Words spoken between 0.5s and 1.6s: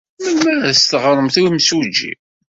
ara as-teɣremt i